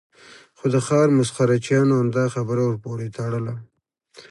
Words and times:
خو 0.57 0.65
د 0.73 0.75
ښار 0.85 1.07
مسخره 1.19 1.55
چیانو 1.65 1.93
همدا 2.01 2.25
خبره 2.35 2.61
ور 2.65 2.77
پورې 2.85 3.07
تړله. 3.17 3.55